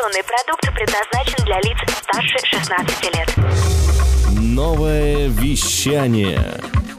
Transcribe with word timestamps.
Информационный 0.00 0.24
продукт 0.24 0.74
предназначен 0.74 1.44
для 1.44 1.60
лиц 1.60 1.76
старше 2.02 2.38
16 2.42 3.14
лет. 3.14 3.34
Новое 4.40 5.28
вещание. 5.28 6.40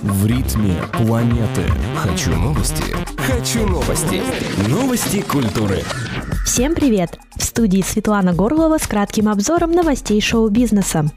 В 0.00 0.26
ритме 0.26 0.76
планеты. 0.92 1.64
Хочу 1.96 2.30
новости. 2.30 3.13
Хочу 3.26 3.66
новости. 3.66 4.22
Новости 4.68 5.22
культуры. 5.22 5.82
Всем 6.44 6.74
привет! 6.74 7.18
В 7.36 7.42
студии 7.42 7.80
Светлана 7.80 8.34
Горлова 8.34 8.76
с 8.76 8.86
кратким 8.86 9.30
обзором 9.30 9.72
новостей 9.72 10.20
шоу-бизнеса. 10.20 11.10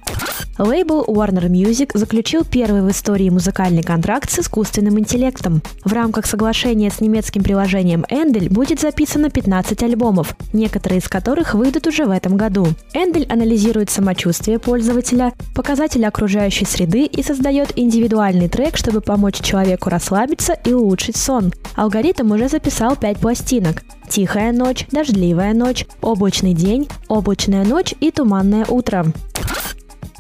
Лейбл 0.58 1.04
Warner 1.06 1.48
Music 1.48 1.92
заключил 1.94 2.44
первый 2.44 2.82
в 2.82 2.90
истории 2.90 3.30
музыкальный 3.30 3.84
контракт 3.84 4.32
с 4.32 4.40
искусственным 4.40 4.98
интеллектом. 5.00 5.62
В 5.84 5.94
рамках 5.94 6.26
соглашения 6.26 6.90
с 6.90 7.00
немецким 7.00 7.44
приложением 7.44 8.06
Эндель 8.10 8.50
будет 8.50 8.80
записано 8.80 9.30
15 9.30 9.84
альбомов, 9.84 10.36
некоторые 10.54 11.00
из 11.00 11.08
которых 11.08 11.54
выйдут 11.54 11.86
уже 11.86 12.06
в 12.06 12.12
этом 12.12 12.38
году. 12.38 12.68
Эндель 12.94 13.28
анализирует 13.30 13.92
самочувствие 13.92 14.58
пользователя, 14.58 15.34
показатели 15.54 16.06
окружающей 16.06 16.66
среды 16.66 17.06
и 17.06 17.22
создает 17.22 17.78
индивидуальный 17.78 18.50
трек, 18.50 18.78
чтобы 18.78 19.02
помочь 19.02 19.40
человеку 19.42 19.90
расслабиться 19.90 20.54
и 20.54 20.74
улучшить 20.74 21.18
сон. 21.18 21.54
Алгоритм 21.76 21.97
уже 22.32 22.50
записал 22.50 22.96
5 22.96 23.18
пластинок. 23.18 23.84
Тихая 24.10 24.52
ночь, 24.52 24.86
дождливая 24.92 25.54
ночь, 25.54 25.86
облачный 26.02 26.54
день, 26.54 26.88
облачная 27.08 27.66
ночь 27.66 27.94
и 28.00 28.12
туманное 28.12 28.66
утро. 28.66 29.06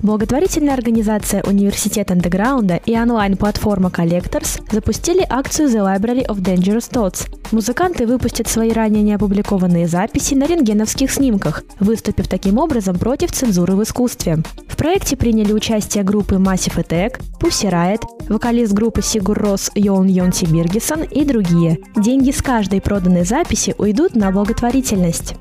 Благотворительная 0.03 0.75
организация 0.75 1.41
Университет 1.43 2.11
Андеграунда 2.11 2.75
и 2.85 2.95
онлайн-платформа 2.95 3.89
Collectors 3.89 4.61
запустили 4.71 5.25
акцию 5.27 5.69
The 5.69 5.83
Library 5.83 6.27
of 6.27 6.37
Dangerous 6.37 6.91
Thoughts. 6.91 7.27
Музыканты 7.51 8.05
выпустят 8.05 8.47
свои 8.47 8.71
ранее 8.71 9.01
не 9.01 9.13
опубликованные 9.13 9.87
записи 9.87 10.35
на 10.35 10.45
рентгеновских 10.45 11.11
снимках, 11.11 11.63
выступив 11.79 12.27
таким 12.27 12.59
образом 12.59 12.99
против 12.99 13.31
цензуры 13.31 13.75
в 13.75 13.81
искусстве. 13.81 14.43
В 14.67 14.77
проекте 14.77 15.17
приняли 15.17 15.51
участие 15.51 16.03
группы 16.03 16.35
Massive 16.35 16.75
Attack, 16.75 17.19
Pussy 17.39 17.71
Riot, 17.71 18.03
вокалист 18.29 18.73
группы 18.73 19.01
Сигур 19.01 19.39
Рос 19.39 19.71
Йон 19.73 20.05
Йонси 20.05 20.45
Биргиссон 20.45 21.01
и 21.01 21.25
другие. 21.25 21.79
Деньги 21.95 22.29
с 22.29 22.43
каждой 22.43 22.81
проданной 22.81 23.23
записи 23.23 23.73
уйдут 23.79 24.15
на 24.15 24.29
благотворительность. 24.29 25.33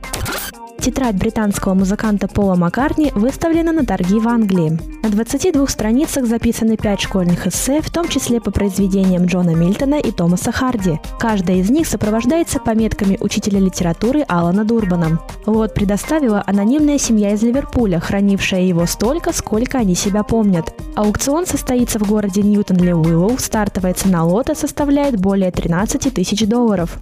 Тетрадь 0.86 1.16
британского 1.16 1.74
музыканта 1.74 2.28
Пола 2.28 2.54
Маккартни 2.54 3.10
выставлена 3.16 3.72
на 3.72 3.84
торги 3.84 4.20
в 4.20 4.28
Англии. 4.28 4.78
На 5.02 5.08
22 5.08 5.66
страницах 5.66 6.26
записаны 6.26 6.76
5 6.76 7.00
школьных 7.00 7.48
эссе, 7.48 7.80
в 7.82 7.90
том 7.90 8.06
числе 8.06 8.40
по 8.40 8.52
произведениям 8.52 9.24
Джона 9.24 9.56
Мильтона 9.56 9.96
и 9.96 10.12
Томаса 10.12 10.52
Харди. 10.52 11.00
Каждая 11.18 11.56
из 11.56 11.70
них 11.70 11.88
сопровождается 11.88 12.60
пометками 12.60 13.18
учителя 13.20 13.58
литературы 13.58 14.24
Алана 14.28 14.64
Дурбана. 14.64 15.18
Лот 15.44 15.74
предоставила 15.74 16.44
анонимная 16.46 16.98
семья 16.98 17.32
из 17.32 17.42
Ливерпуля, 17.42 17.98
хранившая 17.98 18.62
его 18.62 18.86
столько, 18.86 19.32
сколько 19.32 19.78
они 19.78 19.96
себя 19.96 20.22
помнят. 20.22 20.72
Аукцион 20.94 21.46
состоится 21.46 21.98
в 21.98 22.06
городе 22.08 22.42
Ньютон-Ле-Уиллоу, 22.42 23.40
стартовая 23.40 23.94
цена 23.94 24.24
лота 24.24 24.54
составляет 24.54 25.20
более 25.20 25.50
13 25.50 26.14
тысяч 26.14 26.46
долларов. 26.46 27.00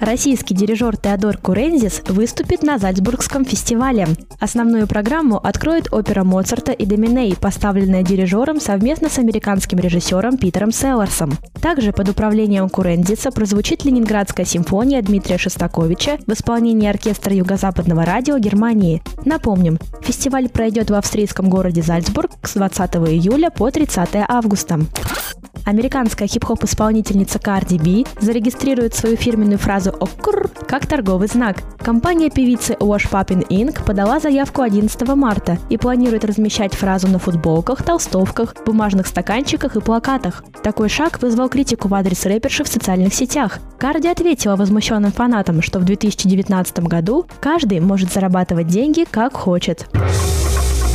Российский 0.00 0.54
дирижер 0.54 0.96
Теодор 0.96 1.38
Курензис 1.38 2.02
выступит 2.06 2.62
на 2.62 2.78
Зальцбургском 2.78 3.44
фестивале. 3.44 4.06
Основную 4.38 4.86
программу 4.86 5.38
откроет 5.38 5.92
опера 5.92 6.22
Моцарта 6.22 6.72
и 6.72 6.86
Доминей, 6.86 7.36
поставленная 7.36 8.02
дирижером 8.02 8.60
совместно 8.60 9.08
с 9.08 9.18
американским 9.18 9.78
режиссером 9.78 10.38
Питером 10.38 10.70
Селларсом. 10.70 11.36
Также 11.60 11.92
под 11.92 12.08
управлением 12.10 12.68
Курензиса 12.68 13.32
прозвучит 13.32 13.84
Ленинградская 13.84 14.46
симфония 14.46 15.02
Дмитрия 15.02 15.36
Шостаковича 15.36 16.18
в 16.26 16.32
исполнении 16.32 16.88
оркестра 16.88 17.34
Юго-Западного 17.34 18.04
радио 18.04 18.38
Германии. 18.38 19.02
Напомним, 19.24 19.78
фестиваль 20.02 20.48
пройдет 20.48 20.90
в 20.90 20.94
австрийском 20.94 21.50
городе 21.50 21.82
Зальцбург 21.82 22.30
с 22.44 22.54
20 22.54 22.96
июля 22.96 23.50
по 23.50 23.70
30 23.70 24.10
августа. 24.28 24.80
Американская 25.64 26.28
хип-хоп-исполнительница 26.28 27.38
Cardi 27.38 27.78
B 27.78 28.08
зарегистрирует 28.20 28.94
свою 28.94 29.16
фирменную 29.16 29.58
фразу 29.58 29.90
«оккур» 29.90 30.50
как 30.66 30.86
торговый 30.86 31.28
знак. 31.28 31.58
Компания 31.78 32.30
певицы 32.30 32.74
Wash 32.74 33.10
Poppin 33.10 33.46
Inc. 33.48 33.84
подала 33.84 34.20
заявку 34.20 34.62
11 34.62 35.08
марта 35.14 35.58
и 35.70 35.76
планирует 35.76 36.24
размещать 36.24 36.74
фразу 36.74 37.08
на 37.08 37.18
футболках, 37.18 37.82
толстовках, 37.82 38.54
бумажных 38.66 39.06
стаканчиках 39.06 39.76
и 39.76 39.80
плакатах. 39.80 40.44
Такой 40.62 40.88
шаг 40.88 41.20
вызвал 41.22 41.48
критику 41.48 41.88
в 41.88 41.94
адрес 41.94 42.26
рэперши 42.26 42.64
в 42.64 42.68
социальных 42.68 43.14
сетях. 43.14 43.58
Карди 43.78 44.08
ответила 44.08 44.56
возмущенным 44.56 45.12
фанатам, 45.12 45.62
что 45.62 45.78
в 45.78 45.84
2019 45.84 46.80
году 46.80 47.26
каждый 47.40 47.80
может 47.80 48.12
зарабатывать 48.12 48.66
деньги 48.66 49.06
как 49.10 49.36
хочет. 49.36 49.88